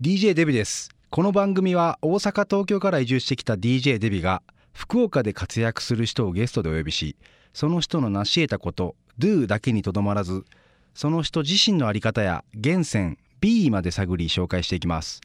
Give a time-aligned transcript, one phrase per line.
[0.00, 0.90] DJ デビです。
[1.10, 4.42] この番組は大阪東京から移住してきた DJ デビが
[4.72, 7.16] 福岡で活躍する人をゲストでお呼びし
[7.52, 10.44] その人の成し得たこと Do だけにとどまらず
[10.94, 15.20] その人自身の在り方や源泉 B まで探り紹介していきます。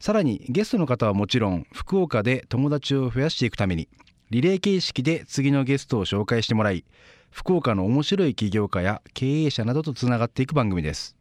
[0.00, 3.90] さらにゲストの方はもちろん福岡で友達を増やしていくために
[4.30, 6.86] リレー形式で次のゲストを紹介してもらい
[7.30, 11.14] 福岡の面白い起業家や経営者などとつながっていく番組です。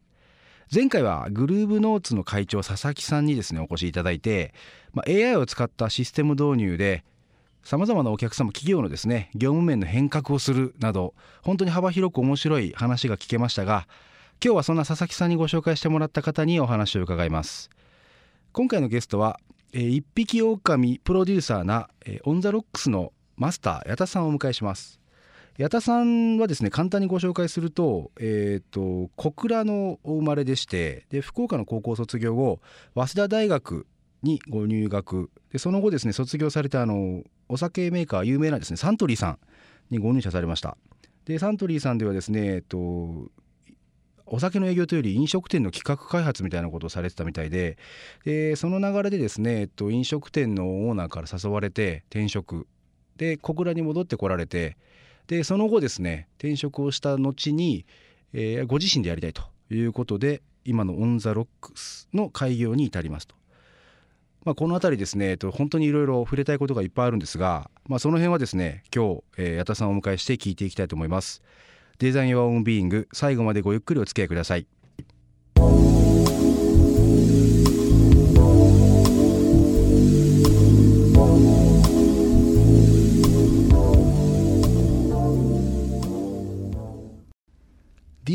[0.73, 4.53] 前回はグルーブノーツの会長佐々木さんにですねお越しいただいて、
[4.93, 7.03] まあ、AI を使ったシステム導入で
[7.63, 13.87] さまざまなお客様企業のですね業務面の変革をするなど本当に幅広く面白い話が聞けましたが
[14.43, 17.69] 今日はそんな佐々木さんにご紹介してもらった方にお話を伺います。
[18.51, 19.39] 今回のゲストは、
[19.71, 25.02] えー、一匹狼プロデューサーな、えー、オンザロックスのマスター矢田さんをお迎えします。
[25.57, 32.59] 矢田さんはですね簡単にご紹介すると,、えーと、小倉のお生まれでしてで福岡の高校卒業後
[32.95, 33.85] 早稲田大学
[34.23, 35.29] にご入学。
[35.51, 39.37] でその後ですね卒業されたあのお酒メーカー有名なですねサントリーさん
[39.91, 40.75] にご入社されました。
[41.25, 42.77] でサントリーさんではですね、えっと、
[44.25, 47.77] お酒の営業というより飲食店の企画開発みたいなことをされてたみたいで
[48.25, 52.65] でその流れでですね、えっと、飲食店のオーナーから誘われて転職。
[53.17, 54.75] で小倉に戻ってこられて
[55.33, 57.87] でその後ですね転職をした後に、
[58.33, 63.35] えー、ご自身でやりたいということで今のオン・ザ・ロックスの開業に至りますと。
[64.45, 71.41] まあ、この辺りですね、えっと、本当にいろいろ触れたいことがいっぱいあるんですが、まあ、その辺はですね今日、えー、矢田さんをお迎えして聞いていきたいと思います。
[71.97, 74.67] Design Your Own Being 最後までごゆっくりお付き合いください。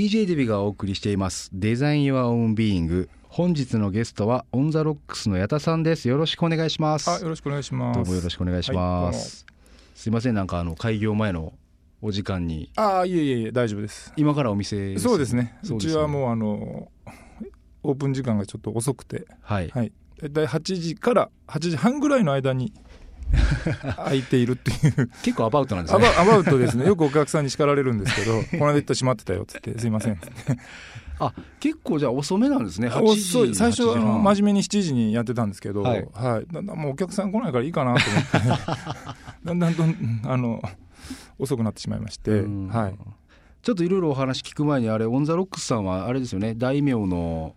[0.08, 1.50] DJ デビがお送りしています。
[1.52, 3.10] Design Your Own Being。
[3.24, 6.08] 本日のゲストはオン・ザ・ロックスの矢田さんです。
[6.08, 7.10] よろしくお願いします。
[7.10, 7.98] あよろしくお願いします。
[7.98, 11.52] どうもよろしくお願いします、はい、すいませんなんかあの開業前の
[12.00, 12.72] お時間に。
[12.76, 14.14] ああいえいえいえ大丈夫です。
[14.16, 15.58] 今からお店そうですね。
[15.70, 16.90] うちはもうあの
[17.82, 19.26] オープン時間がちょっと遅くて。
[19.42, 22.72] はい、はい、大体8時から8時半ぐらいの間に
[23.96, 25.10] 開いているっていう。
[25.22, 26.06] 結構アバウトなんですね。
[26.18, 26.86] アバウトですね。
[26.86, 30.30] よくお客さんに叱られるんですけど「この間行ったら閉まってたよ」っつって「すいません」つって
[31.20, 32.88] あ結構じゃあ遅めなんですね。
[32.88, 33.54] 遅い。
[33.54, 38.78] 最初は真面目に7時にやってたんですけど、はい、はい、だんだんもうお客さん来ないからいいかなと思って。
[39.44, 39.84] だんだんと
[40.24, 40.62] あの
[41.38, 42.98] 遅くなってしまいまして、はい、
[43.62, 46.54] ちょっといろいろお話聞く前にあれオン・ザ・ロックスさんはあれですよね。
[46.54, 47.54] 大名の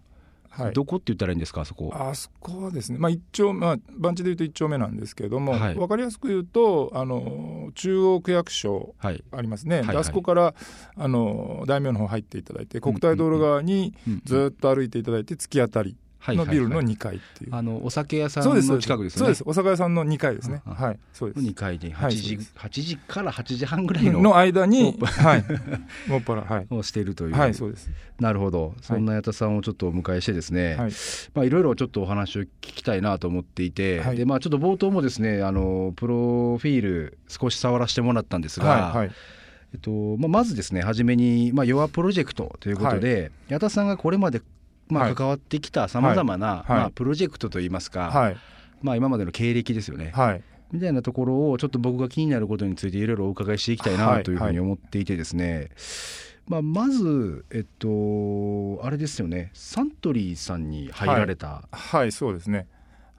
[0.51, 1.91] はい、どこって言ったらいいんですかあそこ。
[1.93, 9.95] あそこはですね、まあ、一丁まあ、番地でいうと1丁目なんですけれども、はい、分かりやすく言うとあの中央区役所ありますね、はいはい。
[9.95, 10.53] はい、あそこから
[10.97, 13.93] あの大名の方入っていただいて国体道路側に
[14.25, 15.95] ずっと歩いていただいて突き当たり
[16.27, 19.19] のビルの2階っていう、あのお酒屋さんの近くですね。
[19.19, 19.43] そうです。
[19.45, 20.61] お酒屋さんの2階ですね。
[20.65, 20.99] はい。
[21.13, 21.45] そうです。
[21.45, 24.21] 2階に8時,、はい、8時から8時半ぐらいの。
[24.21, 25.45] の間にはい。
[26.07, 26.67] もっぱら はい。
[26.69, 27.35] をしているという。
[27.35, 27.89] はいそうです。
[28.19, 28.75] なるほど。
[28.81, 30.91] そんな矢田さんをちょっとお迎えしてですね、はい。
[31.33, 39.11] まあ、いろいろちょっとお話を聞きたいなと思っていて、はい、でまあちょっと冒頭もですねあのプロフィール少し触らせてもらったんですが、はいはい。
[39.73, 44.41] えっとまあ、まずですね初めに、まあ、ヨアプロジェクトということで、はい、矢田さんがこれまで
[44.91, 48.33] まあ、関わってきたさまざまな、まあ、プロジェクトといいますか、
[48.81, 50.13] まあ、今までの経歴ですよね、
[50.71, 55.69] みたいなところをちょっと僕が気になることについていろいろお伺いしていきたいなというふうに思っていてですね、
[56.47, 59.51] まあ、まず、えっと、あれですよね。
[59.53, 62.67] サントリーさんに入られた、はい、そうですね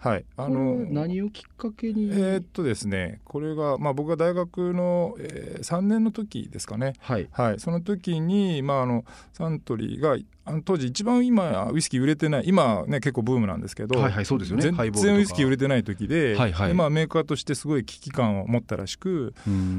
[0.03, 2.09] はい、あの何をきっかけに？
[2.11, 7.29] えー、っとですねこれが、まあ、僕が大学の、えー、3年の時ですかね、はい。
[7.31, 16.69] はい、その時に、まあ、あのサントリーがあの当時一番今ウイスキー売れてない今ね結構ブームなんですけど、はいはいそうですよね、全然ウイスキー売れてない時で,、はいはい。
[16.69, 19.35] でまあ、メーカーとしてすごい危機感を持ったらしく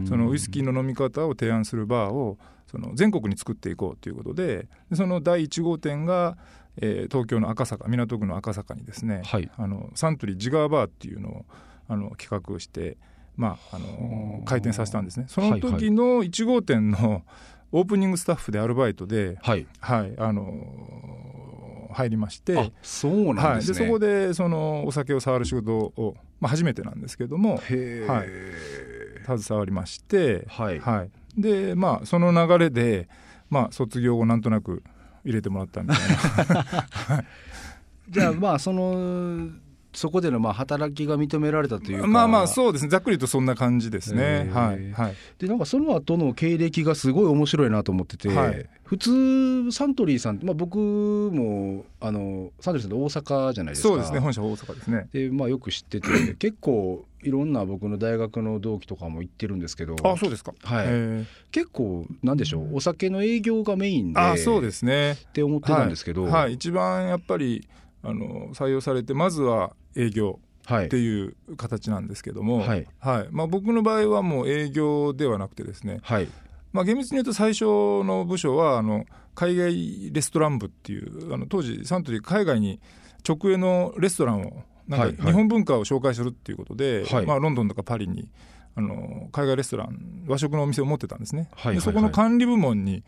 [0.08, 6.38] そのウイスキーの飲み方を提案するバーをその全国に作っていこうということでその第1号店が
[6.78, 11.46] えー、東京の赤坂港区の赤坂にですね、はい、あのサントリージガーバーっていうのを
[11.88, 12.98] あの企画をして、
[13.36, 15.26] まあ、あの開店させたんですね。
[15.28, 17.24] その時の1号店の
[17.72, 23.80] オープニングスタッフでアルバイトで、はい、はい、あの入りましてそうなんです、ね。
[23.80, 30.80] はい、でそこでそのお酒を触る仕事を、まあ、初めてなんですけども、はい、携わりまして、はい。
[30.80, 33.10] はい、でまあその流れで、
[33.50, 34.84] まあ、卒業後なんとなく
[35.24, 36.00] 入れてもらったんで、ね
[38.10, 39.50] じゃあまあその
[39.94, 42.08] そこでのまあ働きが認められたというか。
[42.08, 42.90] まあまあそうですね。
[42.90, 44.50] ざっくりとそんな感じですね。
[44.52, 53.90] はい、はい、でなんかその後の経歴がすごい面白いなと思ってて、はい、普通サントリーさんまあ、僕もあのサントリーさんって大阪じゃないですか。
[53.90, 54.20] そうですね。
[54.20, 55.08] 本社大阪ですね。
[55.14, 59.96] で、まあ、よく知ってて 結構いろんな僕の大学の同期とかも行ってるんですけど。
[60.04, 60.54] あそうですか。
[60.64, 60.88] はい。
[61.52, 65.14] 結構なんでしょうお酒の営業がメインであそうですね。
[65.14, 67.68] って思ってたんですけど、はい、はい、一番やっぱり
[68.04, 70.40] あの採用されてまずは営業
[70.72, 72.88] っていう形なんですけども、はい。
[73.00, 73.28] はい。
[73.32, 76.28] まあ、僕の場合はもう営業ではなくてですね、はい。
[76.72, 79.06] まあ、厳密に言うと最初の部署はあの
[79.36, 82.80] 海外レストラン部っていうあの当時サントリー海外に
[83.28, 87.26] 直営のレストランをなんか日本文化を紹介するっていうことで、はい。
[87.26, 88.30] まあ、ロンドンとかパリに
[88.76, 91.50] あの海外レストラン和食のお店を持ってたんですね。
[91.56, 93.04] はい、でそこの管理部門に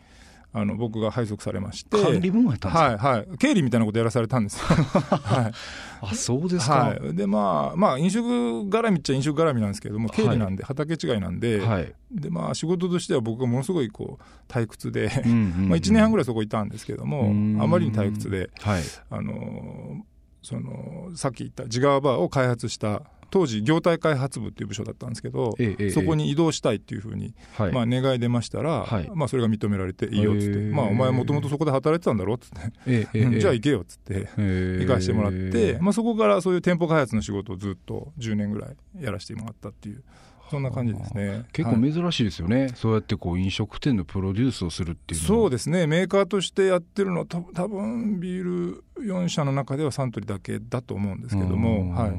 [0.58, 2.02] あの僕が配属されまして。
[2.02, 3.08] 管理部門やったんですか？
[3.08, 3.38] はいはい。
[3.38, 4.58] 経理みたいなことやらされたんです。
[4.58, 5.52] よ はい。
[6.00, 17.30] あそうですか、はい、でまあまあ飲食絡みっちゃ飲食絡みなんですけども経理なんで、畑違いなんで、はい、でまあ仕事としては僕がものすごいこう退屈で、 まあ1年半ぐらいそこいたんですけども
[17.62, 20.04] あまりに退屈で、はい、あの
[20.42, 32.50] そのさっき言ったジガーバーを開発した当時業態開発部っていう部署だったんですけど、ええ、そこに移動したいっていうふうに、はい、まあ、願い出ましたら、はい、まあ、それが認められていいよっつって、まあ、お前もともとそこで働いてたんだろっつっ
[32.84, 33.08] て、
[33.38, 40.02] じゃあ行けよっつって行かしてもらって、まあ、そこからそういう店舗開発の仕事をずっと10年ぐらいやらせてもらったっていう。
[40.50, 41.44] そんな感じですね。
[41.52, 45.86] 結構珍しいですよね、はい、そうやってこう飲食店のプロデュースをするっていうそうですね。
[45.86, 52.10] メーカーとしてやってるのはた多分ビール4社の中ではサントリーだけだと思うんですけども、はい、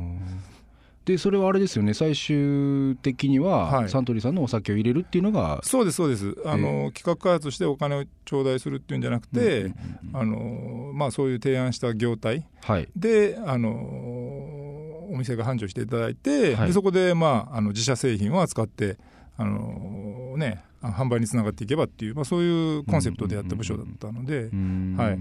[1.07, 1.93] でそれはあれですよね。
[1.93, 6.35] 最終的にはサントリーさんのお酒を入れるっていうのが、そうですそうです。
[6.43, 9.71] あの、えー、企画開発してお金を頂戴するっていうんじゃなくて、
[10.11, 12.45] あのまあ、そういう提案した業態
[12.93, 18.97] で、はい、あのお店が繁盛していただいて、はい、でそこで、まあ、あの自社製品を扱って
[19.37, 25.19] あのね販売につながっていけばっていう、まあ、そういうコンセプトでやった部署だったので、はい。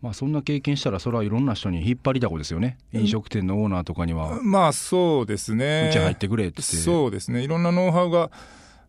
[0.00, 2.78] まあ、そんな経験したらそれはいろんな人に引っ張りだこですよね。
[2.92, 5.88] 飲食店のオーナーとかには、まあそうですね。
[5.90, 6.62] うち入ってくれって。
[6.62, 7.42] そうですね。
[7.42, 8.30] いろんなノウハウが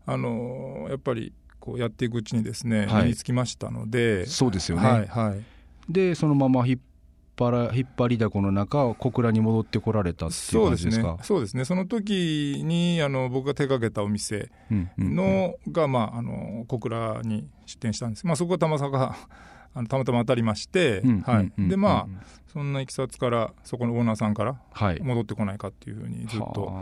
[0.06, 4.26] あのやっぱりこうやっていくうちにですね、はい、身につきましたので。
[4.26, 5.42] そうですよね、はいはい、
[5.92, 6.78] でそのまま引っ
[7.36, 11.18] 張引っ張りだこの中小倉に戻ってこられたっていう感じですか？
[11.22, 11.64] そうですね。
[11.64, 14.50] その時にあの僕が手掛けたお店
[14.98, 19.16] の、が、まあ、あの小倉に出店したんです、まあ、そこがたまさか
[19.74, 21.68] あのたまたま当たりまして、はい。
[21.68, 24.58] でまあそんないきさつからそこのオーナーさんから
[25.02, 26.72] 戻ってこないかっていうふうにずっと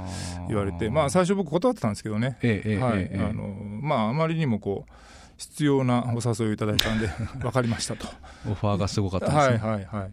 [0.47, 3.11] 言われて、まあ、最初僕断ってたんですけどね、はい。
[3.19, 3.49] あの
[3.83, 4.93] まあ、あまりにもこう
[5.37, 7.09] 必要なお誘いをいただいたんで
[7.43, 8.06] 分かりましたと。
[8.49, 9.43] オファーがすごかったですね。
[9.43, 10.12] はいはいはい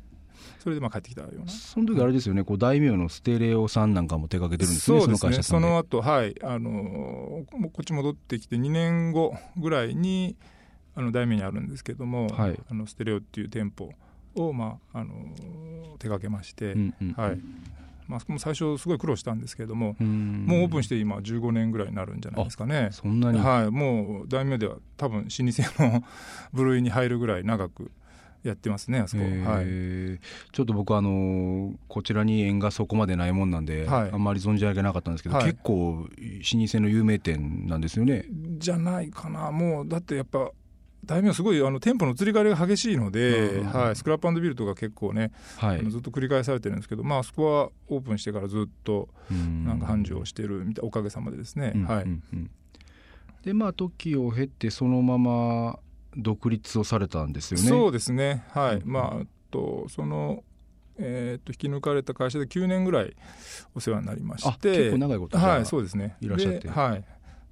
[0.62, 1.48] それでまあ帰ってきたような。
[1.48, 2.44] その時あれですよね。
[2.44, 5.00] こう大名のステレオさんなんかも手掛けてるんですね。
[5.00, 5.42] そうですね。
[5.42, 6.36] その後はい。
[6.44, 10.36] あのこっち戻ってきて2年後ぐらいに
[10.94, 13.90] あの大名にあるんですけども、はい、あのステレオっていう店舗
[14.36, 15.14] を、まあ、あの
[15.98, 17.40] 手掛けまして、うんうん、はい。
[18.08, 22.90] まあ、最初すごい苦労したんですけれどももうオープンして今15年ぐらいになるんじゃないですかね。
[22.92, 26.04] そんなに、はい、もう大名では多分老舗の
[26.52, 27.90] 部類に入るぐらい長く
[28.44, 29.66] やってますねあそこ、はい、
[30.52, 38.26] ちょっと僕あのこちらに縁がそこまでないもんなんで、はい、あんまり存じ上げなかったんですけど、はい、結構老舗の有名店なんですよね。
[38.58, 39.52] じゃないかな。
[39.52, 40.52] もうだってやっぱ
[41.06, 49.10] 大名すごいあの店舗の移り変わりが激しいので、はい、スクラップビルとか結構ね、はい、ずっと繰り返されてるんですけど、まあ、あそこはオープンしてからずっと
[49.66, 51.74] なんか繁盛してるみたいおかげさまでですね。
[51.88, 52.06] はい、
[53.44, 55.80] でまあ時を経てそのまま
[56.18, 57.68] 独立をされたんですよね。
[57.68, 58.46] そうですね。
[58.50, 58.76] はい。
[58.78, 60.44] うん、まあとその
[60.98, 63.16] えー、と引き抜かれた会社で9年ぐらい
[63.74, 64.72] お世話になりまして。
[64.72, 66.16] 結構長いことはいそうですね。
[66.22, 66.70] いらっしゃって。
[66.70, 67.04] はい。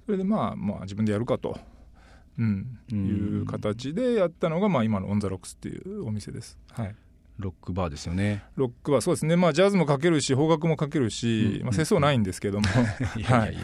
[0.06, 1.58] それでまあまあ自分でやるかと、
[2.38, 6.94] うん、いう形でやったのが、まあ、今のオン・ザ・ロックスっていうお店です、はい、
[7.38, 8.44] ロックバーですよね。
[8.56, 9.36] ロックバーそうですね。
[9.36, 12.66] まあジャズもかけるし邦楽もかけるし、うん、まあ、節操ないんですけども。
[13.16, 13.54] いやいやいや、はい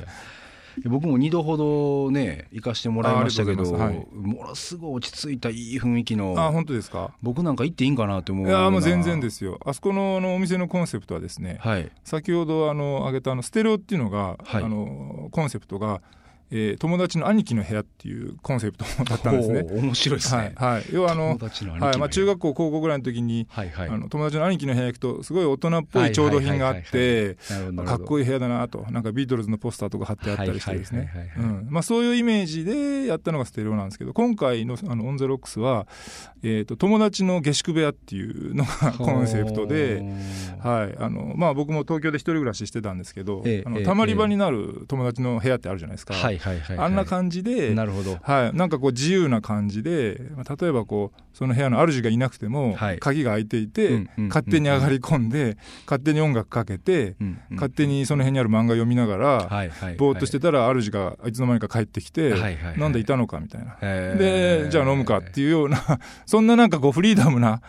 [0.85, 6.35] 僕も2度ほどね行かしてもらいましたけど、はい、ものすごい落ち着いたいい雰囲気の。
[6.37, 7.15] あ本当ですか？
[7.23, 9.59] 僕なんか行っていいんかなと思ういやもう全然ですよ。
[9.65, 16.03] あそこのお店のコンセプトはですね、はい、先ほどあの挙げたあのステレオっていうのが、はい、あのコンセプトが
[16.51, 19.63] えー、友達の兄貴の部屋っていうコンセプトだったんですね。
[19.63, 20.53] 面白いですね。
[20.57, 21.99] はい、はい、要はあの、はい。
[21.99, 27.37] まあ、中学校高校ぐらいの時に、はいはい、あの友達の兄貴の部屋行くとすごい大人っぽい調度品があって
[27.85, 28.87] かっこいい部屋だなと。
[28.91, 31.11] なんかビートルズのポスターとか貼ってあったりしてですね。
[31.83, 35.87] そういうイメージでやったのがステレオなんですけど今回のあのオン・ザ・ロックスは、
[36.43, 40.03] えーと、友達の下宿部屋っていうのがコンセプトで、
[40.63, 40.97] はい。
[40.99, 46.15] あのまあ、僕も東京で一人暮らししてたんですけど、えー、あのたまり場になる友達の部屋ってあるじゃないですか。
[46.15, 50.21] はいはいはいはい、あんな感じでなるほど、はい、なんかこう自由な感じで
[50.59, 65.79] 例えばこうその部屋の主がいなくても、はい、鍵が開いていて、うんうん、勝手に上がり込んで、勝手に音楽かけて、うんうん、勝手にその辺にある漫画読みながら、はいはい、ぼーっとしてたら主がいつの間にか帰ってきて、はいはいはい、なんでいたのかみたいな、でじゃあ飲むかっていうような
[66.25, 67.61] そんななんかこうフリーダムな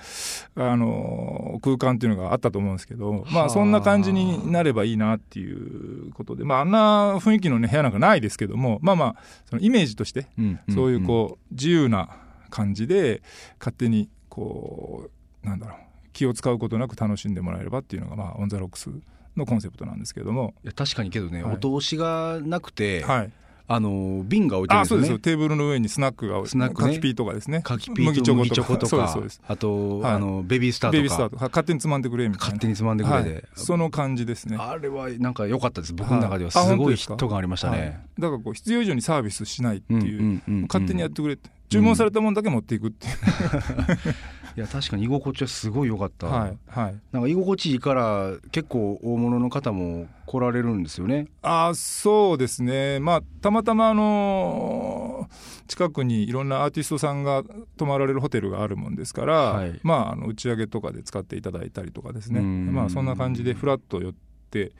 [0.55, 10.27] あの空間っていうのがあったと思うんですけど、まあそんな感じになればいいなっていうことで、まああんな雰囲気のね部屋なんかないですけども、まあまあそのイメージとして、
[10.69, 12.09] そういうこう自由な
[12.49, 13.21] 感じで
[13.59, 15.09] 勝手にこ
[15.43, 15.77] うなんだろう
[16.13, 18.89] 気を使うことなく楽しんでもらえればっていうのが、まあ、オン・ザ・ロックス
[19.35, 20.55] のコンセプトなんですけども。
[20.63, 23.31] いや確かにけどね、はい、お通しがなくて、はい、
[23.69, 25.07] あの瓶が置いてるんですよね。
[25.07, 27.61] そうですテーブルの上にスナックがスナック、ね、柿ピーとかですね。
[27.63, 31.45] 柿ピーと麦チョコとか、そうですあと、はい、あのベビースターとか、ベビースターとか。
[31.49, 32.45] 勝手につまんでくれみたいな。
[32.45, 34.55] 勝手につまんでくれで、はい、その感じですね。
[34.57, 35.93] あれはなんか良かったです。
[35.93, 38.05] 僕の中ではすごいヒットがありましたね。
[38.17, 41.49] だからこう必要以上にサービスしないっていう、勝手にやってくれって。
[41.69, 43.13] 注文されたものだけ持っていくっていう、
[44.57, 51.27] いや確かに居心地はすごい良かった、はいはい、なんか居心地いいから結構大物の方も来られるんですよね。
[51.43, 52.99] あそうですね。
[52.99, 55.29] まあたまたまあの
[55.67, 57.43] 近くにいろんなアーティストさんが
[57.77, 62.41] 泊まられるホテルがあるもんですから、はい、まああの打ち上げとかで使っていただいたりとかですね。
[62.41, 64.13] まあそんな感じでフラッと寄っ
[64.49, 64.71] て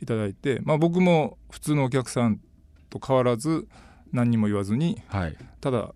[0.00, 2.38] いただいて、まあ、僕も普通のお客さん
[2.88, 3.66] と変わらず
[4.12, 5.92] 何にも言わずに、はい、ただ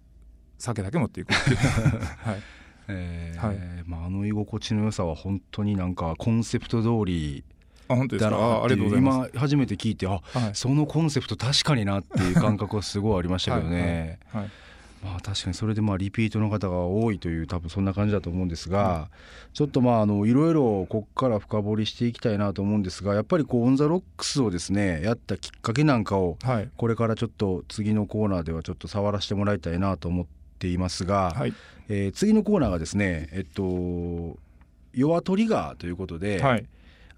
[0.59, 1.57] 酒だけ持っていくっていう。
[2.27, 2.58] はい
[2.89, 3.59] えー、はい。
[3.87, 7.45] まあ、あの居心地の良さは本当になんかコンセプト通り
[7.89, 8.37] あ本当ですか？
[8.37, 9.31] あありがとうございます。
[9.33, 10.23] 今初めて聞いてあ、はい、
[10.55, 14.19] そのコンセプト確かになっていう感覚はすごいありましたけどね。
[14.29, 14.51] はい、はい
[15.01, 19.11] まあ、確かにそれでまあリピートの方が多いという多分そんな感じだと思うんですが、
[19.55, 26.37] ちょっとまああのいろいろここから深掘りしていきたいなと思うんですがやっぱりこうオン・ザ・ロックスをですねやったきっかけなんかを
[26.77, 30.27] これからちょっと次のコーナーではちょっと触らせてもらいたいなと思っ
[30.59, 31.55] ていますが、はい、
[31.89, 34.37] えー、次のコーナーがですねえっと
[34.95, 36.67] 「弱トリガー」ということで、はい、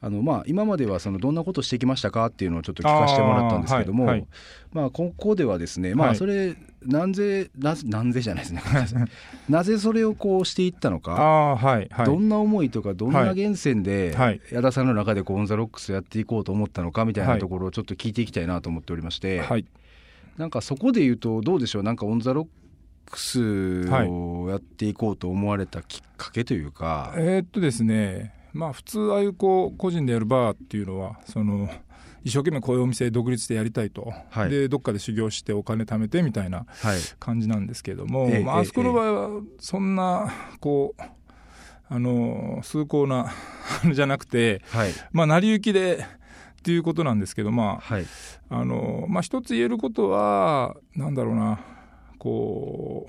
[0.02, 4.20] あのまあ、今まではそのどんなことしてきましたかっていうのをちょっと聞かせてもらったんですけども、はい。
[4.20, 4.26] はい、
[4.73, 6.56] まあ、ここではですね、まあ、それ
[6.87, 8.62] なんぜななんぜじゃないですね。
[9.50, 11.59] なぜそれをこうしていったのか、
[12.06, 14.16] どんな思いとかどんな源泉で、
[14.50, 19.66] 矢田さんの中でこうオン・ザ・ロックスやっていこうと思ったのかみたいなところをちょっと聞いていきたいなと思っておりまして、はい、
[20.38, 21.82] なんかそこで言うとどうでしょう。
[21.82, 22.47] なんかオン・ザ・ロッ
[23.11, 27.12] クスをやっていこうと思われたきっかけというか。
[27.17, 31.69] えー、っとですねまあ普通ああいうこう個人でやるバーっていうのはその
[32.25, 36.67] 一生懸命こういうお店独立してやりたいと、はい、でどっかで修行してお金貯めてみたいな
[37.19, 41.02] 感じなんですけども、はい、まあ、あそこの場合はそんなこう
[41.88, 43.33] あの崇高な
[43.93, 46.05] じゃなくて、はい、まあ成り行きで
[46.61, 48.07] っていうことなんですけどまあ、はい、
[48.50, 51.61] あのまあ一つ言えることはなんだろうな
[52.21, 53.09] こ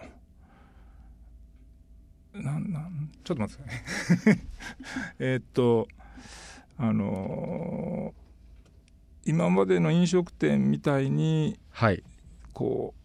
[2.34, 4.40] うなんなんちょっと待ってください。
[5.20, 5.88] えっと
[6.78, 12.04] あのー、今までの飲食店みたいに、はい、
[12.54, 13.02] こう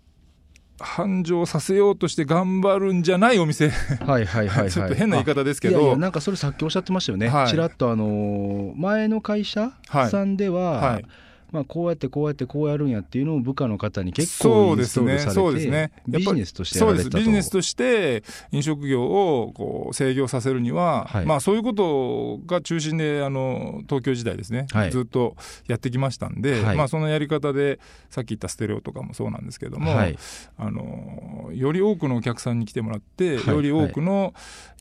[0.78, 3.70] 繁盛させようとして頑張るんじゃないお店。
[3.70, 5.80] はいはいはい、はい、 ちょっと変な言い方ですけど。
[5.80, 9.72] いやいやなんかそれさっきおっしゃってましたよね、はい、ちらっとあのー、前の会社
[10.08, 11.04] さんでは、はい、はい
[11.52, 15.92] まあ、こうやってこうやってこうやるんやっていうのを部下の方に結構インストールされてそうですね。
[16.08, 17.10] ビジネスとしてそうです。
[17.10, 25.36] ビジネスとして飲食業をこう制御させるには、はい、まあ、そういうことが中心であの東京時代ですね、はい、ずっと
[25.68, 27.78] やってきましたんで、はい、まあ、そのやり方で
[28.10, 34.32] さっき言ったステレオとかもそうなんですけども、あのより多くのお客さんに来てもらって、より多くの、はい、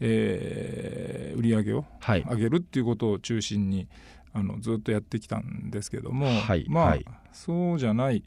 [0.02, 3.88] えー、売り上げを上げるっていうことを中心に、
[4.36, 8.22] あのずっとやってきたんですけども、はい、まあ、はい、そうじゃない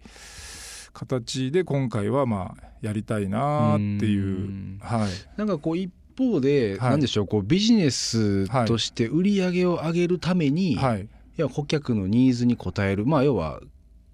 [0.95, 13.05] 形で今回はまあやりたいなっていうはい、なんかこう一方で、はい、なんでしょうこうビジネスとして売り上げを上げるために、はい、いや顧客のニーズに応える。
[13.05, 13.61] まあ要は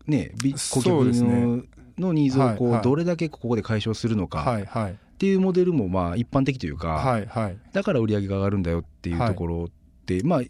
[0.07, 0.33] ね
[0.71, 1.63] 顧客の,、
[1.97, 9.69] のニーズをこう、どれだけここで解消するのか、はいはい、っていうモデルもまあ一般的というか、はいはい、だから売り上げが上がるんだよっていうところっ
[10.05, 10.43] て、まあ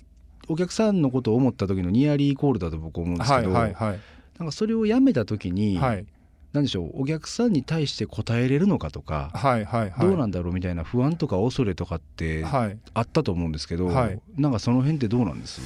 [0.49, 4.01] お客さんのことを思った時のニアリーイコールだと僕思うんですけど、はいはいはい、
[4.39, 6.07] なんかそれをやめた時に、はい、
[6.53, 15.61] なんでしょうお客さんに対して答えれるのかとか、はいはいはい、どうなんだろうみたいな不安とか恐れとかってあったと思うんですけど、はい、なんかその辺ってどうなんです？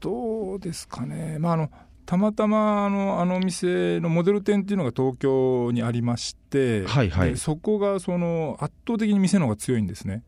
[0.00, 1.70] どうですかね、まあ、あの
[2.06, 10.22] たまたまあのあの店のモデル店っていうのが東京にありまして、はいはい、そこがその圧倒的に店の方が強いんですね。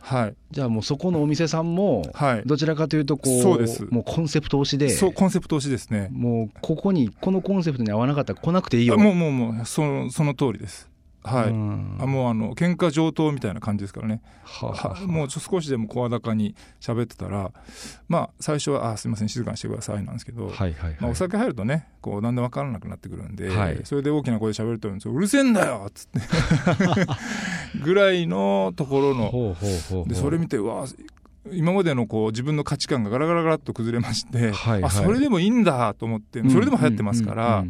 [0.00, 2.02] はい、じゃあもうそこのお店さんも
[2.46, 3.84] どちらかというとこう、そうです。
[3.90, 6.08] もうコンセプト推しでそうコンセプト推しですね。
[6.10, 8.98] もうここにこのコンセプトに合わなかったら来なくていいよ。
[8.98, 10.90] もうもうもうそのその通りです。
[11.22, 14.88] はい、あもうあの喧嘩上等みたいな感じですからね、はあ。
[14.88, 17.52] はあ、もう少しでも声高に喋ってたら
[18.08, 26.20] まあ最初は「あすいません静かにしてください」なんですけど、はいはいはい、まあ、お酒入るとねこうだんだん分からなくなってくるんで、はい、それで大きな声で喋ると「うるせえんだよ!」っつって
[27.82, 29.56] ぐらいのところの。
[30.06, 30.86] でそれ見てうわ
[31.52, 37.64] 今までのこう自分の価値観がガラガラガラっと崩れまして、はいはい、あそれでもいいんだと思ってそれでも流行ってますから。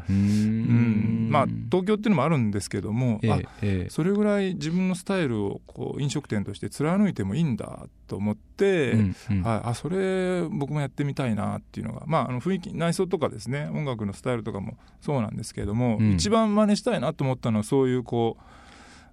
[1.31, 18.43] まあ東京っていうのもあるんですけども、ええ、それぐらい自分のスタイルをこう飲食店として貫いてもいいんだと思って、うんうん、あそれ僕もやってみたいなっていうのが、まあ、あの雰囲気内装とかですね音楽のスタイルとかもそうなんですけども、うん、一番真似したいなと思ったのはそういうこう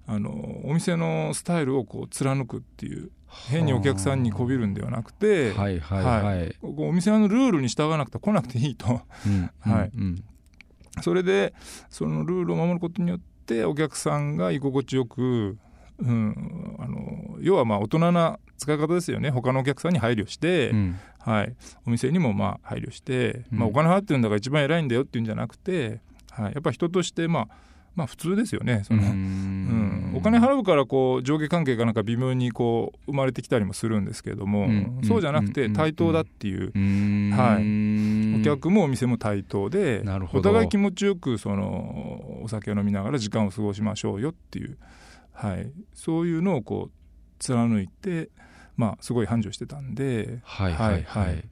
[0.08, 3.12] あのお店のスタイルをこう貫くっていう
[3.50, 6.24] 変にお客さんにこびるんではなくて、はいはいはい。
[6.24, 9.92] はい、お店のルールに従わなくて来なくていいと、うん はい。
[9.94, 10.24] うん、
[11.02, 11.54] それで
[11.90, 15.58] そのルールを守ることによってお客さんが居心地よく、
[16.00, 19.30] うん、あの要はまあ大人な使い方ですよね。
[19.30, 26.00] 他のお客さんに配慮して、うん、はい、お店にもまあ配慮して、まあ、お金払ってるんだから一番偉いんだよっていうんじゃなくて、
[26.32, 27.48] はい、やっぱ人としてまあ
[27.98, 34.70] まあ普通ですよねその、うん、お金払うからこう上下関係がなんか微妙にこう生まれてきたりもするんですけれども、
[35.04, 36.72] そうじゃなくて対等だっていう、
[37.36, 44.77] はい、お客もお店も対等でお互い気持ちよくそのお酒を飲みながら時間を過ごしましょうよっていう、
[45.34, 46.92] はい、そういうのをこう
[47.39, 48.30] 貫いて、
[48.75, 50.39] まあ、すごい繁盛してたんで。
[50.44, 51.44] はいはいはい、はい、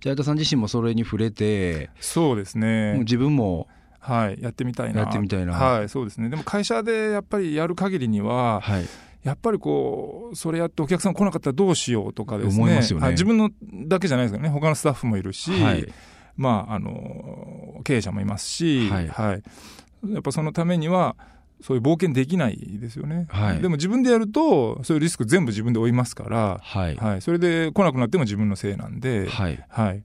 [0.00, 2.98] じゃあ、田さん自身もそれに触れてそうですね。
[3.00, 3.68] 自分も
[4.00, 5.02] はい、やってみたいな。
[5.02, 5.52] やってみたいな。
[5.52, 6.28] はいそうですね。
[6.28, 8.86] でも会社でやっぱりやる限りには、はい、
[9.22, 13.50] やっぱりこうそれやってお客さん来なかったらどうしようとかですね、ね、はい、自分の
[13.86, 14.48] だけじゃないですかね。
[14.48, 15.86] 他のスタッフもいるし、はい、
[16.36, 19.42] まああの経営者もいますし、はい、はい、
[20.12, 21.16] やっぱそのためには
[21.62, 26.96] そういう冒険できないですよね、はい、でも自分でやるとそういうリスク全部自分で負いますから、はい。
[26.96, 29.62] はい、それで来なくなっても自分のせいなんで、はい。
[29.68, 30.02] はい、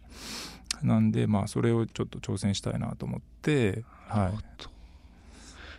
[0.86, 4.68] なんでまあそれをちょっと挑戦したいなと思って、はい、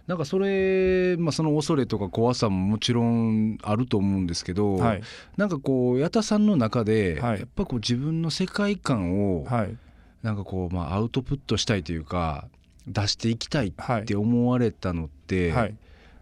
[0.07, 5.03] なんかそれ、まあ、その恐れとか怖さももちろんあると思うんですけど、はい、
[5.37, 9.47] なんかこう矢田さんの中で、やっぱこう自分の世界観を、
[10.23, 12.49] なんかこう、まあ、アウトプットしたいというか
[12.87, 15.53] 出していきたいって思われたのって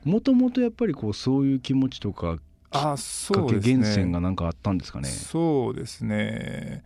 [0.04, 2.38] もともとやっぱりこうそういう気持ちとか
[2.70, 5.08] あそうです、ね、源泉が何かあったんですかね？
[5.08, 6.82] そうですね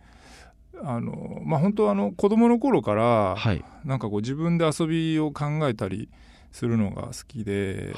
[0.83, 6.09] あのまあ本当あの子供の頃から、はい、なんかこう自分で遊びを考えたり
[6.51, 7.93] するのが好きで、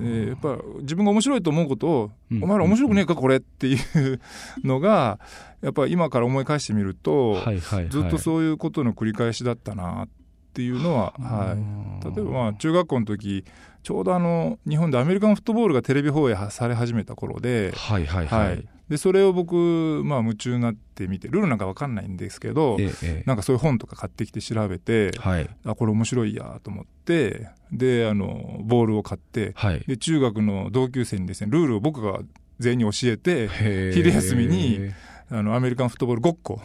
[0.00, 4.20] えやっぱ自分が面白いと思うことを、うん、お前ら面白くねえかこれっていう
[4.64, 5.20] のが
[5.60, 10.08] やっぱ今から思い返してみると、はいはいはい、ずっとそういうことの繰り返しだったなっ
[10.52, 13.44] ていうのは、はい、例えばまあ中学校の時
[13.82, 32.20] ちょうどあの日本でアメリカンフットボールがテレビ放映され始めた頃で、はいはいはい、はいでそれを僕、まあ、夢中になって見てルールなんか分かんないんですけど、ええ、なんかそういう本とか買ってきて調べて、はい、あこれ面白いやと思ってであのボールを買って、はい、で中学の同級生にですねルールを僕が
[32.58, 33.48] 全員に教えて
[33.92, 34.92] 昼休みに
[35.30, 36.60] あのアメリカンフットボールごっこ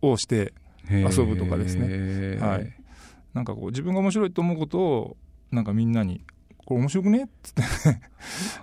[0.00, 0.52] をして
[0.88, 2.72] 遊ぶとかですね、はい、
[3.32, 5.16] なんかこう自分が面白いと思うことを
[5.50, 6.22] なんかみんなに
[6.64, 7.24] これ面白くね？
[7.24, 7.54] っ つっ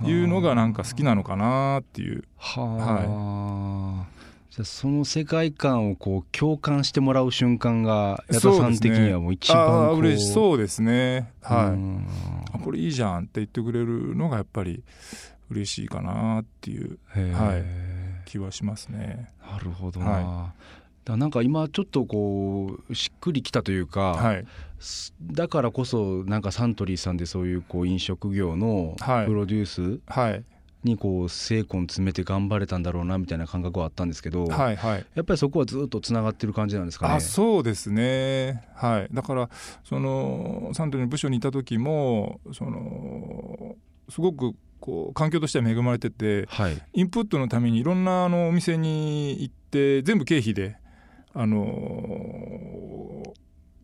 [0.04, 2.24] ていうのがなんか好きなのかなっていう。
[2.38, 4.08] はは
[4.50, 11.32] い、じゃその世界観をこう共感してもらう瞬間が矢田さん的にはもう一番こう嬉しそうですね。
[11.42, 12.56] はい。
[12.56, 14.84] あこれいいじゃんって言ってくれるのがやっぱり
[15.50, 19.30] 嬉しいかなっていう、はい、気はしますね。
[19.52, 24.46] なるほどな、はいだなんか今ちょっとこうしっくりきたというか、はい、
[25.22, 30.00] だからこそなんかサントリーさんでそういうこう飲食業のプロデュース
[30.84, 37.16] にこう精魂詰めて頑張れたんだろうなみたいな感覚はあったんですけど、はいはい、やっぱりそこはずっとつながってる感じなんですかね？
[37.16, 39.50] あそうですね、はい、だから
[39.84, 43.76] そのサントリーの部署にいた時もその
[44.10, 50.78] すごくこう環境としては恵まれてて、はい、インプットのためにいろんなあのお店に行って全部経費で
[51.34, 53.24] あの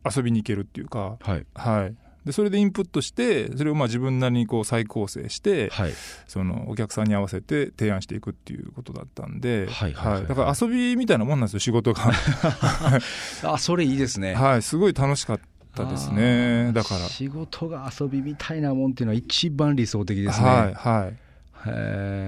[0.03, 1.95] ー、遊びに行けるっていうか、はい、はい、
[2.27, 5.93] でそれでインプットしてそれをまあ自分なりにこう再構成して、はい、
[6.27, 12.12] そのお客さんに合わせて提案していくっていうことだったんで、はいはい、だから遊びみたいなもんなんですよ仕事が。
[13.43, 14.36] あそれいいですね。
[14.36, 14.62] はい。
[14.62, 15.39] すごい楽しかっ
[15.73, 16.71] たですね。
[16.73, 16.99] だから。
[17.01, 20.45] 仕事が遊びみたいなもんっていうのは一番理想的ですね。
[20.45, 21.26] はいはい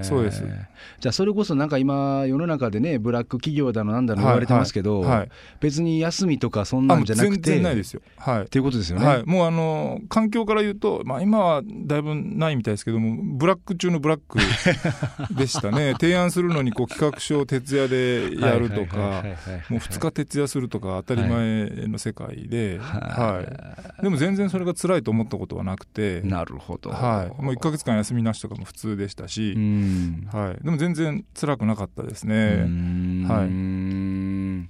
[0.03, 0.43] そうです。
[0.99, 7.41] じゃあそれこそなんか今世の中でねブラック企業だのなんだの言われてますけど、はいはい、別に休みとかそんなんじゃなくて。
[7.41, 8.01] 全然ないですよ。
[8.17, 8.41] はい。
[8.43, 14.39] っていうことですよね、はい、もうあの環境から言うと、まあ、今はだいぶないみたいですけどもブラック中のブラック
[15.33, 15.93] でしたね。
[15.99, 19.23] 提案するのにこう企画書を徹夜でやるとか
[19.69, 23.43] もう2日徹夜するとか当たり前の世界で、は
[23.99, 26.21] い、でも全然それが辛いと思ったことはなくて。
[26.21, 29.53] なるほど、はい、もう1か月間休みなしとかも普通でしたし、
[30.31, 32.65] はい、でも全然辛くなかったですね。
[33.27, 34.69] はい。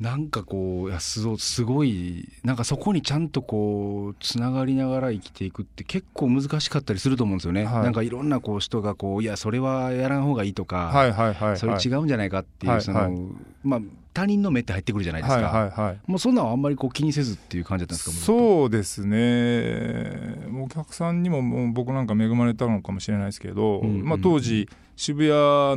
[0.00, 1.24] なんかこういやす
[1.64, 13.22] ごいなんかそこにちゃんとこうつながりながら生きていくって結構難しかったりすると思うんですよね、はい、なんかいろんなこう人がこういやそれはやらん方がいいとか、はいはいはいはい、それ違うんじゃないかっていう、その、はいはい、
[13.64, 13.80] まあ
[14.18, 20.48] 他人の目って入ってくるじゃないですか、はいはいはい、もうそんなのあんまりこう気にせずっていう感じだったんですかそうですね。
[20.60, 25.30] お客さんにももう僕なんか恵まれたのかもしれないですけど、うんうん、まあ、当時渋谷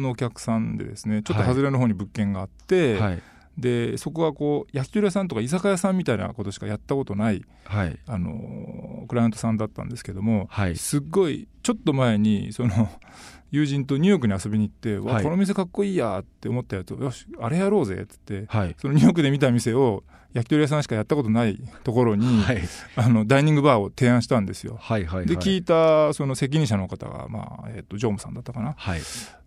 [0.04, 3.22] のお客さんでですねちょっと外れの方に物件があって、はい。
[3.58, 12.90] でそこはこう焼き鳥屋さんとか居酒屋さんみたいなことしかやったことない、はい、あのクライアントさんだったんですけども、はい、すっごいちょっと前にその
[13.52, 22.62] 友人とニューヨークに遊びに行って「はい、わこの店かっこいいや」って思ったやつを「よしあれやろうぜ」っつって、はい、そのニューヨークで見た店を焼き鳥屋さんしかやったことないところに、はい、
[22.96, 24.78] あのダイニングバーを提案したんですよ。
[24.80, 29.02] はいはいはい、で聞いたその責任者の方が、まあえー、と常務さんだったかな、はい、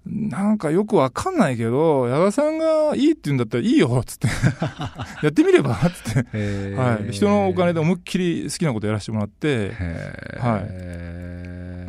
[0.05, 4.29] なんかよくわかんないけど矢田さんがいいって言うんだったらいいよっつって。
[5.25, 9.73] やってみればっつって、はい、人のお金で思いっきり好きなことやらせてもらって、
[10.39, 10.59] は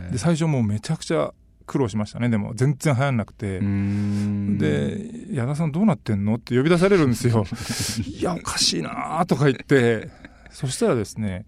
[0.10, 1.34] い、で最初もうめちゃくちゃ
[1.66, 2.30] 苦労しましたね。
[2.30, 3.60] でも全然流行んなくて。
[3.60, 7.46] で「矢田さんどうなってんの?」って呼び出されるんですよ。
[8.06, 10.10] いやおかしいなとか言って。
[10.56, 11.46] そしたらですね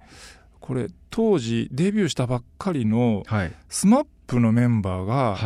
[0.59, 3.23] これ当時デビューしたばっかりの
[3.69, 5.37] SMAP のメンバーが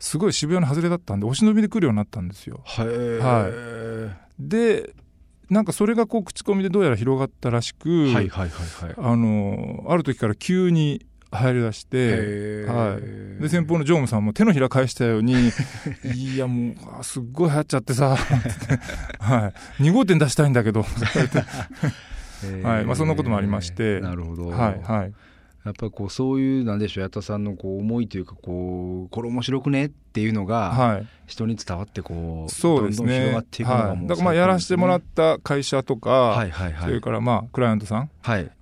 [0.00, 2.62] すごい渋谷の外れだったんでお忍びで来るようになったんですよ。
[2.66, 4.92] はい、で
[5.48, 8.08] なんかそれがこう口コミでどうやら広がったらしく、
[8.96, 15.34] あのある時から急に入り出して、はい、で先方の常務さんも手のひら返したように
[16.14, 18.16] いやもうすっごい流行っちゃってさ
[19.20, 20.84] はい、2号店出したいんだけど
[22.62, 22.84] はい。
[22.84, 24.00] まあ、そんなこともありまして。
[24.00, 25.12] なるほど、はいはい、
[25.66, 38.10] やっぱこうそういうなんでしょう矢田さんのこう思いというかこうこれ面白くねっていうのが人に伝わってこう、そうですね、はい、だからまあやらせてもらった会社とか、はいはいはい、それからまあクライアントさん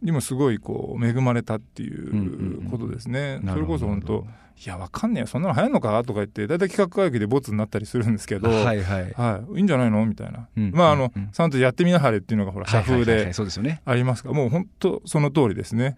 [0.03, 3.41] にもすごいこう恵まれたっていうことですね。
[3.47, 6.03] それこそ本当いや、わかんねえよ、そんなの流行んのか？
[6.05, 9.13] とか言って、大体企画会議でボツになったりするんですけど、はいはい。
[9.13, 10.07] はい、いいんじゃないの？
[10.07, 10.49] みたいな。
[10.57, 11.51] うん、まあ、あの、ちゃん。
[11.51, 13.83] とやってみなはれっていうのが、ほら、社風で、そうですよね。
[13.85, 14.31] ありますか？
[14.31, 15.97] ら、もう本当、その通りですね。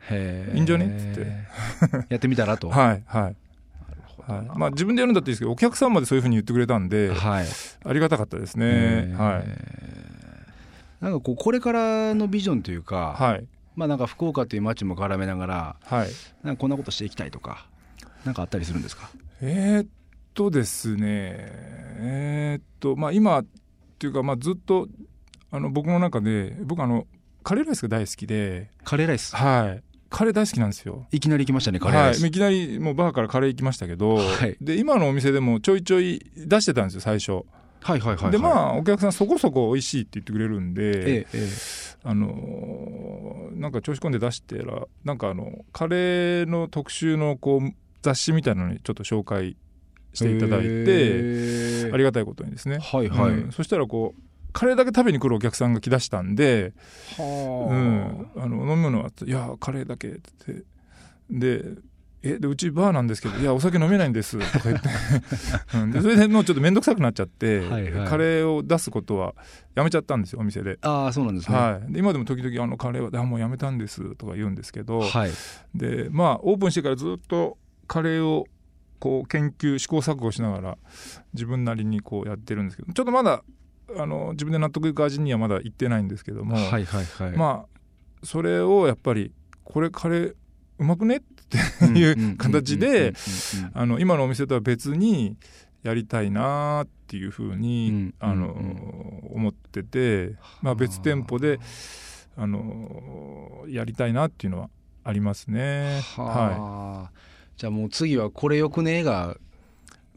[0.54, 0.86] いいんじゃね？
[0.86, 2.06] っつって。
[2.14, 2.70] やってみたらと。
[2.70, 3.36] はい、はい。
[4.26, 7.46] はい、まあ自分でやるんだっていいですけどお客さんまでそういうふうに言ってくれたんで、はい、
[7.84, 9.14] ありがたかったですね。
[9.16, 9.40] は
[11.00, 16.08] い、なんかこうこれからのビジョンというか、はい、まあなんか福岡という街も絡めながら、はい、
[16.42, 17.68] なんかこんなことしていきたいとか
[18.26, 19.08] なんかあったりするんですか？
[19.40, 19.88] えー、っ
[20.34, 21.00] とですね。
[21.98, 23.46] えー、っとまあ今っ
[23.98, 24.88] ていうかまあずっと
[25.50, 27.06] あの僕の中で僕あの
[27.42, 28.70] カレーライスが大好きで。
[28.84, 29.34] カレーライス？
[29.34, 29.82] はい。
[30.08, 31.06] カレー大好きなんですよ。
[31.10, 37.44] いきなり行きましたねカレーライス、はい、いきなりもうバーからカレー行きましたけど、はい、で今のお店でもちょいちょい出してたんですよ最初。
[37.82, 41.46] はいはいはい、はい、でまあお客さんそこそこ美味しいって言ってくれるんで、ええ
[42.04, 47.74] あのなんか調子込んで出してらなんかあのカレーの特集のこう
[48.06, 49.56] 雑誌みたいなのにちょっと紹介
[50.14, 56.72] していただいてありがたいことにですね、はいはい、うん、そしたらこうカレーだけ食べに来るお客さんが来だしたんで
[57.18, 60.62] 「うん、あの飲むのは?」いやカレーだけ」って。
[61.28, 61.64] で
[62.22, 64.88] えでうちバーなんですけど「いやお酒飲めないんです」とか言って、
[65.76, 69.34] うん、でそれでもうちょっと面倒くさくなっちゃって、はいはい、カレーを出すことは
[69.74, 70.78] やめちゃったんですよお店で。
[70.82, 75.30] ああそうなんですね、はい、で今でも時々あのカレーは「あもうやめたんです」とか言うんですけど、はい、
[75.74, 78.46] でまあオープンしてからずっとカレーを
[78.98, 80.78] こう研究試行錯誤しながら
[81.34, 83.42] 自分なりにこうやってるんですけどちょっとまだ
[83.96, 87.76] あの自分で納得いく味にはまだいってないんですけども、はいはいはい、まあ
[88.24, 89.32] それをやっぱり
[89.64, 90.34] これカレー
[90.78, 93.14] うまくねっていう形で
[93.98, 95.36] 今のお店とは別に
[95.82, 98.52] やりたいなっていうふうに、あの
[99.32, 101.60] 思ってて、まあ、別店舗で
[102.36, 104.70] あのやりたいなっていうのは
[105.04, 106.00] ありますね。
[106.16, 107.18] は、い、
[107.56, 109.36] じゃあもう次はこれよくねえが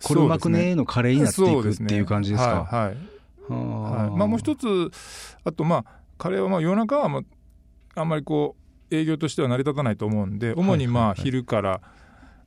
[0.04, 2.67] これうまくねえのカレーになっていくっていう感じですか？
[2.69, 2.95] はい、はい
[3.49, 4.17] はい。
[4.17, 4.91] まあ、もう一つ
[5.43, 5.86] あとまあ
[6.17, 7.19] カレーはまあ夜中はま
[7.95, 8.56] ああんまりこ
[8.91, 11.82] う営業としては成り立たないと思うんで主にまあ昼から、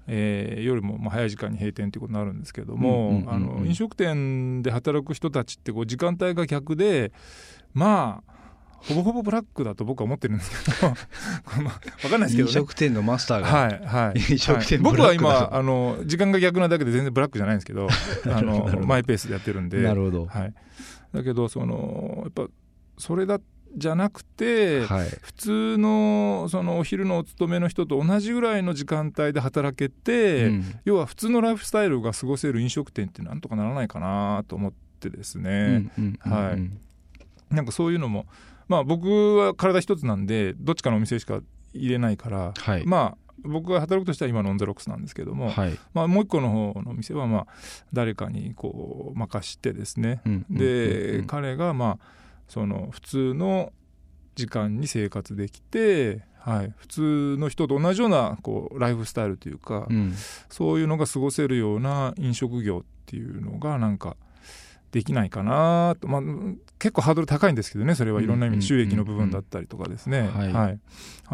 [0.06, 3.22] えー、夜もまあ早い時間に閉店ということになるんですけども
[3.64, 7.12] 飲食店で働く人たちってこう時間帯が逆で
[7.74, 8.32] まあ
[8.88, 10.94] ほぼほぼブラックだと僕は思ってるんですけど。
[12.02, 13.46] 分かんないですけど、ね、飲食店のマスターが。
[13.46, 14.18] はいはい。
[14.32, 17.88] 飲食店、はい、僕は今あの時間が逆なだけで全然ブラックじゃないんですけど。
[18.26, 19.82] あのマイペースでやってるんで。
[19.82, 20.54] なるほど、はい、
[21.14, 22.46] だけどそのやっぱ
[22.98, 23.40] それだ
[23.74, 35.90] じゃなくて、はい、普通のそのお昼のお勤めの人と同じぐらいの時間帯で働けて、うん、要は普通のライフスタイルが過ごせる飲食店ってなんとかならないかなと思ってですね、
[36.20, 37.54] はい。
[37.54, 38.26] なんかそういうのも
[38.72, 41.40] まあ僕は体一つなんでどっちかのお店しか
[41.74, 47.46] 入れないから、はい、まあ僕が働くとしたら今のオン・ザ・ロックスなんですけども、はい、まあ、もう一個の方の店はまあ
[47.92, 52.06] 誰かにこう任してですね、うん、で、うん、彼がまあ
[52.48, 53.72] その普通の
[54.36, 60.14] 時間に生活できて、はい、普通の人と同じようなこうライフスタイルというか、うん、
[60.48, 64.16] そういうのが過ごせるような飲食業っていうのがなんか
[64.92, 66.20] できないかなと、まあ、
[66.82, 70.78] 結構ハードル高いんですけどねそれはいろんな意味で収益の部分だったりとかですね、ハー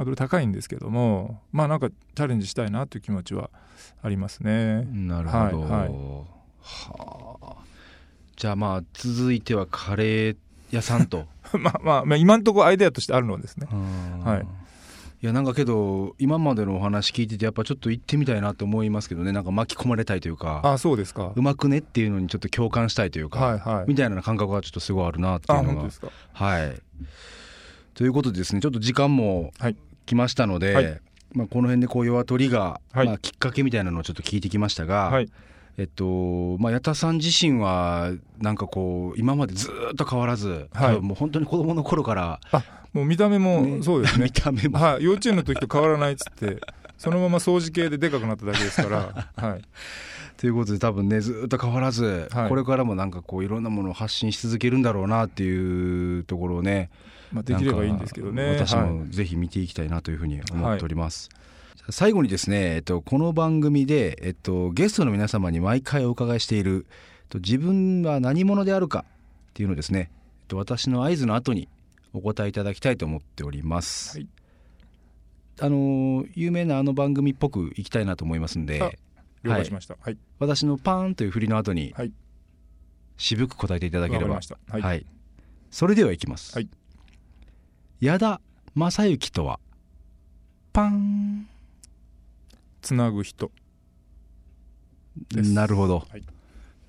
[0.04, 3.48] ドル高いんですけどもまあなんかチャレンジしたいなという気持ちは
[4.02, 4.84] ありますね。
[4.92, 5.88] なるほど、はい、はい、
[6.60, 7.56] はあ。
[8.36, 10.36] じゃあまあ続いてはカレー
[10.70, 11.26] 屋さんと。
[11.58, 13.66] まあまあ、まあ、今のところアイデアとしてあるのはですね。
[14.22, 14.67] はい
[15.20, 19.32] いやなんかけど今までのお話聞いててやっぱちょっと行ってみたいなと思いますけどね。
[19.32, 21.32] なんか巻き込まれたいというかあそうですか。
[21.34, 25.90] うまくねっていうのにちょっと共感したいというか、はいはい、みたいな感覚がちょっとすごいあるなっていうのが。
[26.32, 26.80] はい。
[27.94, 29.50] ということでですねちょっと時間も
[30.06, 31.00] 来ましたので、はい、
[31.32, 35.28] まあ、この辺でこう弱鳥が、はい、まあ、きっかけみたいなのをちょっと聞いてきましたが、はい。
[35.78, 44.24] えっとまあ、矢田さん自身はなんかこう今までずっと変わらず、はい、もう本当に子供の頃からあもう見た目もそうですね。
[44.24, 46.60] 見た目も、はい、幼稚園の時と変わらないっつって
[46.96, 49.28] そのまま掃除系ででかくなっただけですから。
[49.48, 49.62] はい。
[50.36, 56.90] ということで多分ねずっと変わらず、はい、これからもなんかこういろんなものを発信し続けるんだろうなっていうところをね、
[57.32, 58.56] まあ、できればいいんですけどね。
[58.56, 61.28] 私もぜひ見ていきたいなというふうに思っております。
[61.32, 61.92] はい。
[61.92, 71.68] 最後にですね、えっと、この番組で、えっと、ゲストの皆様に毎回お伺いしている、えっと、自分は何者であるかっていうのをですね、えっと、私の合図の後に
[72.12, 74.18] お答えいただきたいと思っております。
[74.18, 74.28] はい、
[75.60, 78.98] あの有名なあの番組っぽくいきたいなと思いますんで。
[79.44, 82.12] 了解しました、はい、私のパーンという振りの後に、はい、
[83.16, 84.40] 渋く答えていただければ。
[84.68, 85.06] はい、はい、
[85.70, 86.68] それではいきます、はい、
[88.00, 88.40] 矢田
[88.74, 89.60] 正幸とは
[90.72, 91.48] パン。
[92.82, 93.50] つなぐ人。
[95.32, 96.22] なるほど、はい、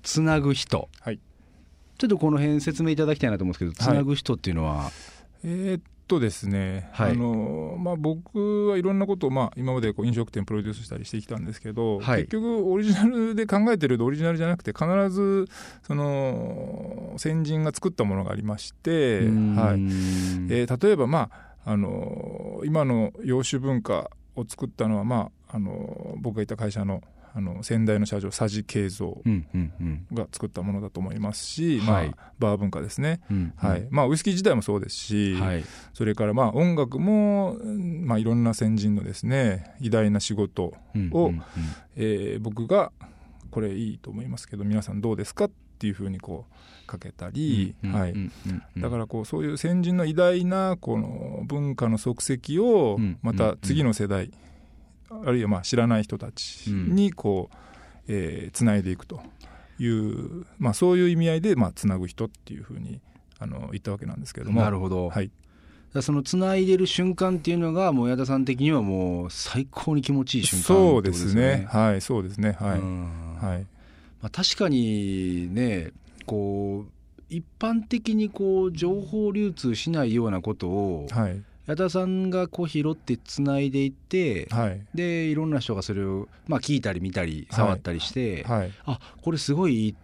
[0.02, 1.20] つなぐ人、はい、
[2.00, 4.92] ちょっとこの辺説明いただきたいなと思うんですけどつなぐ人っていうのは、はい、
[5.44, 15.46] えー、っとですね、はい、あのまあ、僕はいろんなことを、まあ、今までこう飲食店プロデュースしたりしてきたんですけど、はい、結局オリジナルで考えてるとオリジナルじゃなくて必ず
[15.86, 19.26] その先人が作ったものがありまして、はい。
[19.26, 21.28] えー、例えば、ま
[21.66, 29.14] あ、あの今の洋酒文化を作ったのは、まあ、あの僕がいた会社のあの先代の社長佐治慶三
[30.12, 33.86] が作ったものだと思いますし、うんうんうん、まあ、バー文化ですね、うんうん、はい。
[33.90, 35.64] まあ、ウイスキー自体もそうですし、はい、
[35.94, 37.56] それからまあ音楽も、
[38.02, 41.42] まあ、いろんな先人のですね偉大な仕事を、うんうんうん、
[41.96, 42.92] えー、僕が
[43.50, 48.14] これいいと思いますけど皆さんどうですかっていうふうにこうかけたり、はい、
[48.76, 54.49] だからこうそういう先人の偉大なこの文化の足跡をまた次の世代、うんうん
[55.10, 57.56] あるいはまあ知らない人たちにこう、
[58.08, 59.20] えー、つないでいくと
[59.78, 63.00] いう、まあ、そういう意味合いで、まあ、つなぐ人っていうふうに
[63.38, 64.60] あの言ったわけなんですけれども。
[64.60, 65.30] なるほど、はい、
[66.00, 71.66] そのつないでる瞬間っていうのがもう矢田さん的にはもう最高に気持ちいい瞬間、ね、そうですね。
[71.68, 72.56] はいそうですね。
[72.60, 72.80] はい、
[73.44, 73.66] はい。
[74.20, 75.92] まあ、確かにね
[76.26, 76.92] こう
[77.30, 89.94] 一般的にこう情報流通しないようなことを、はい、矢田さんがこう拾ってつないでいって、はい、でいろんな人がそれを、まあ、聞いたり見たり触ったりして、はい、あこれすごいいいっ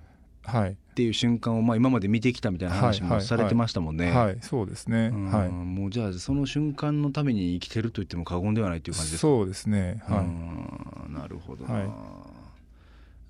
[0.95, 4.13] ていう瞬間を、まあ、今まで見てきたみたいな話もされてましたもんね。
[4.13, 9.27] はい、そうですね、はい、もうじゃあその瞬間のために生きてると言っても過言ではないという感じですか？
[9.27, 11.83] そうですね、はい、なるほどな、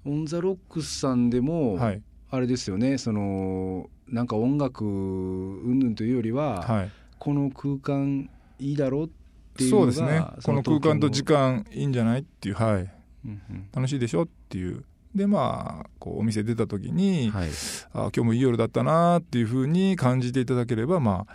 [0.04, 2.98] オン・ザ・ロックスさんでも、はい、あれですよね。
[2.98, 9.08] そのなんか音楽云々というよりは、はいこの空間いいだろっ
[9.56, 10.22] っていうそうですね。
[10.44, 12.90] この空間と時間いいんじゃないっていうはい、うん
[13.24, 14.84] うん、楽しいでしょっていう。
[15.14, 17.48] でまあこうお店出た時に、はい、
[17.94, 21.34] あ今日もいい夜だったなっていうふうに感じていただければまあ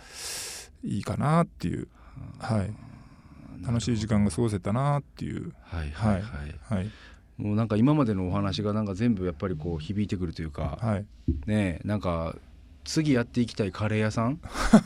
[0.84, 1.88] いいかなっていう、
[2.38, 2.72] はい、
[3.66, 5.52] 楽しい時間が過ごせたなっていう。
[5.62, 6.22] はいはいはい、
[6.76, 6.90] はい。
[7.38, 11.06] もうなんか今までのお話がなんか全部やっぱりこう響いてくるというか、はい、
[11.46, 12.36] ねなんか
[12.84, 14.40] 次やっていきたいカレー屋さん？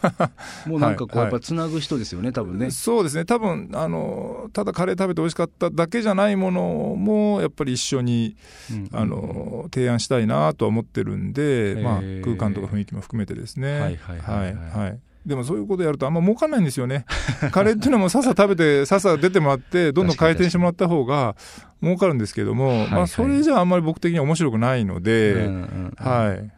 [0.67, 2.71] もうなんかこうやっぱつなぐ人ですよね、はい、多分ね。
[2.71, 3.25] そうですね。
[3.25, 8.37] 多分あのただカレー食べて美味しかっただけじゃないものもやっぱり一緒に、
[8.71, 13.81] うん、あの提案したいなとは思ってるんで、まあ、空間とか雰囲気も含めてですね。
[13.81, 15.01] はいはいはい、はい。
[15.27, 17.05] でもそういうことやるとあんま儲かんないんですよね。
[17.51, 21.35] カレーっていうのもささ食べてささ出てもらってどんどん回転してもらった方が
[21.83, 25.49] 儲かるんですけども、まあそれじゃあんまり僕的には面白くないので、
[25.97, 26.56] はい。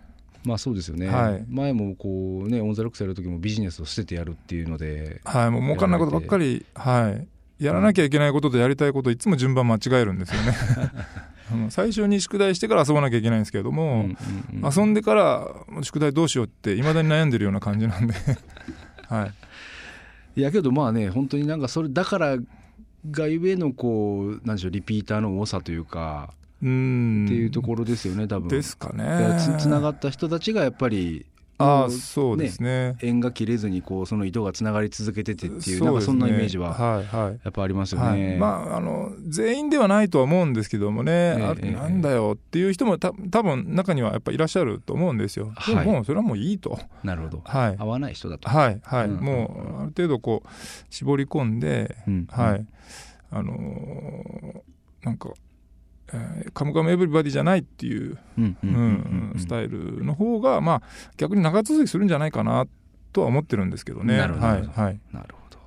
[0.48, 5.20] まあそうですよね、はい、前もこうねオン・ザ・ロックスやる時もビジネスを捨ててやるっていうので。
[5.24, 7.28] はいもう儲かんないことばっかりはい。
[7.62, 10.54] やらなきゃいけないこととやりたいこといつも順番間違えるんですよね。
[11.68, 14.16] 最初に宿題してから遊ばなきゃいけないんですけれども、うんうん
[14.62, 15.48] うん、遊んでから
[15.82, 18.14] 宿題どうしようっていまだに悩んでるような感じなんで。
[19.08, 19.26] は
[20.36, 20.40] い。
[20.40, 22.38] いやけどまあね本当になんかそれだから
[23.10, 27.26] がゆえのこうなんでしょうリピーターの多さというかうん。
[27.26, 28.48] っていうところですよね多分。
[28.48, 29.36] ですかね。
[29.38, 31.26] つつながった人たちがやっぱり
[31.60, 32.96] あそうですね。
[33.02, 37.04] 縁が切れずにこうその糸がつながり続けててっていうなんかそんなイメージは
[37.42, 38.28] やっぱありますよね、はい。
[38.28, 46.78] はい、まああの全員ではないとは思うんですけどもね、えー、なんだよっていう人もた多分中にはやっぱいらっしゃると思うんですよ、はい、でももうそれはもういいと。
[47.02, 48.48] なるほど、はい、合わない人だと。
[48.48, 50.48] はいはい、うん、もうある程度こう
[50.90, 52.64] 絞り込んで、うん、はい。
[53.32, 54.60] あのー、
[55.04, 55.47] なんかえー、
[56.54, 58.18] カムカムエブリバディじゃないっていう
[59.36, 60.82] スタイルの方が、まあ、
[61.16, 62.66] 逆に長続きするんじゃないかな
[63.12, 64.16] とは思ってるんですけどね。
[64.16, 65.58] なるほど、はいはい、なるほど。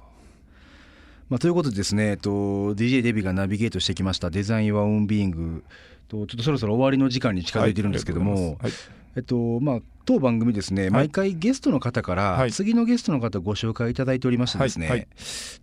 [1.29, 2.29] まあ、ということでですね、えっと、
[2.73, 5.63] DJ デビがナビゲートしてきました「デザイン・ワン・ビーング」
[6.09, 8.71] とちょっとそろそろ終わりの時間に近づいてるんですけども、はい、
[9.15, 14.99] えっとまあ、当番組ですね、毎回ゲストの方から、次のゲストの方ご紹介いただいておりましてですね、はい。
[14.99, 15.07] はい、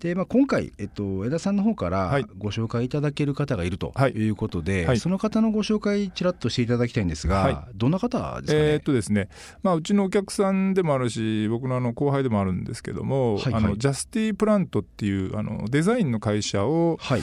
[0.01, 4.29] でまあ、今回、えっと、枝さんの方からご紹介いただける方がいるとい。
[4.29, 8.69] うことで、はい、その方のご紹介ちらっとしていただきたいんですが、どんな方ですかね？
[8.73, 9.29] えー、っとですね、
[9.63, 17.23] まあ、うちのお客さんでもあるし僕のあの後輩でもあるんですけども、はいはい、あのジャスティプラントっていうあのデザインの会社を、はい。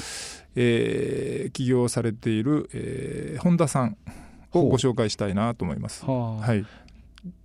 [0.57, 3.97] えー、起業されている、えー、本田さん
[4.59, 6.05] をご紹介したいなと思います。
[6.05, 6.65] は、はい、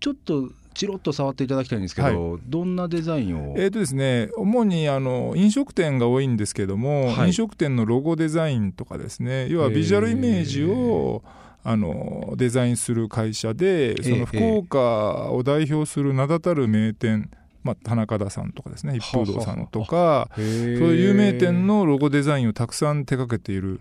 [0.01, 3.55] ちょっとチロッと触っていただきたいんですけど、はい、どんなデザインを？
[3.59, 11.23] えーとですね、主にあの飲食店が多いんですけども、はい、飲食店のロゴデザインとかですね要はビジュアルイメージを
[11.65, 17.31] あのデザインする会社でその福岡を代表する名だたる名店
[17.63, 23.81] まあ、田中田さんとかですね一風堂さんとかそういう有名店のロゴデザインをたくさん手掛けている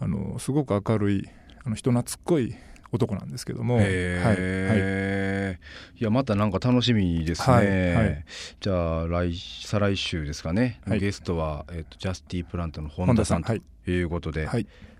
[0.00, 1.28] あのすごく明るい
[1.64, 2.54] あの人懐っこい
[2.92, 3.90] 男なんですけども、はいは
[4.32, 5.58] い、
[6.00, 8.24] いやまたなんか楽しみですね、はいはい、
[8.60, 13.62] じゃあ来再来週ですかね、はい、ゲストは、えーと、ジャスティプラントの本田さんとい。
[14.02, 14.48] うことで、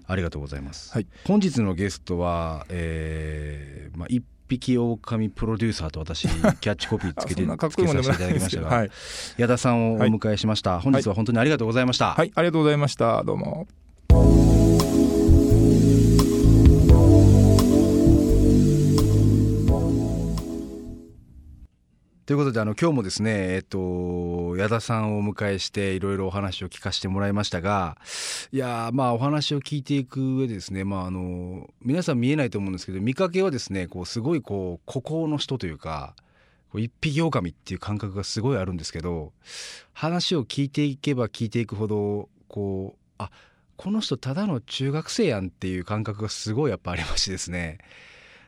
[0.07, 0.93] ありがとうございます、
[1.27, 8.91] 本日のゲストは、えーまあ、一匹狼プロデューサーと私 キャッチコピーつけてつけさせていただきましたが、はい、
[9.37, 12.15] 矢田さんをお迎えしました、本日は本当にありがとうございました。
[12.15, 13.23] はい、ありがとうございました。
[13.23, 13.69] どうも
[22.31, 27.99] ということであの今日もですね、えっと、矢田さんをお迎えしていろいろお話を聞かせてもらいましたが
[28.53, 36.15] いやまあお話を聞いていく上でですね、まあ、あの皆さん見えないと思うんですけど見かけはですねこうすごいこう孤高の人というか
[36.77, 39.33] 一匹狼っていう感覚がすごいあるんですけど
[39.93, 43.33] 話を聞いていけば聞いていくほどこうあ
[43.77, 47.79] この人ただの中学生やんっていう感覚がすごいやっぱありましてですね。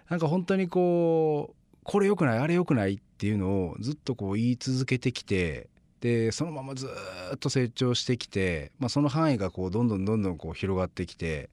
[0.08, 5.68] なんか本当にこうこれ良くないあれ良くないっていうのをずっとこう言い続けてきて
[6.00, 6.88] でそのままず
[7.34, 11.48] っと成長してきて、まあ、その範囲がこうどんどんどんどんこう広がってきて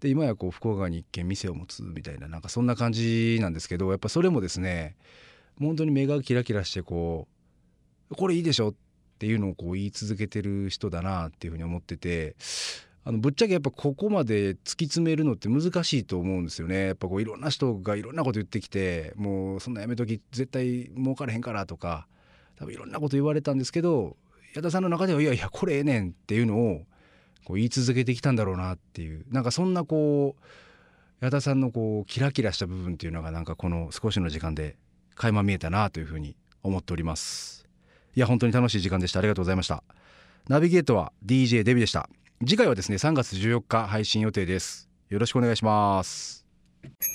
[0.00, 4.96] で今やこう福岡に一軒店を持つみたいななんかそんな感じなんですけどやっぱそれもですね
[5.60, 7.28] 本当に目がキラキラしてこ
[8.10, 8.74] うこれいいでしょっ
[9.18, 12.36] ていうのをこう言い続けてる人だなっていうふうに思ってて
[13.10, 16.86] あのぶっちゃけやっぱここまで突き詰めるのって難しいと思うんですよね。
[16.86, 22.06] やっぱこういろんな人がいろんなこと言ってきてもうそんなやめとき絶対儲からへんからとか
[22.54, 24.16] 多分いろんなこと言われたんですけど
[24.54, 26.82] 矢田さんの中ではいやいやこれええねんっていうのを
[27.44, 29.24] こう言い続けてきたんだろうなっていう。
[29.28, 34.76] なんかそんなこう矢田さんのこうキラキラした部分っていうのがなんかこの少しの時間で
[35.16, 37.66] 垣間見えたなというふうに思っております。
[38.14, 39.18] いや本当に楽しい時間でした。
[39.18, 39.82] ありがとうございました。
[40.48, 42.08] ナビゲートは DJ デビでした。
[42.42, 44.88] 次回はですね3月14日配信予定です。
[45.10, 46.46] よろしくお願いします。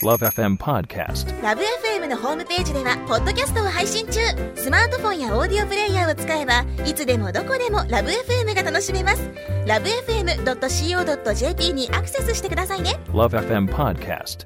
[0.04, 4.20] LoveFM Podcast LoveFM のホームページではポッドキャストを配信中。
[4.56, 9.28] スマートフォンやオーディオプレイヤーを使えばいつでもどこでも LoveFM が楽しめます。
[9.66, 13.00] LoveFM.co.jp にアクセスしてくださいね。
[13.08, 14.46] LoveFM Podcast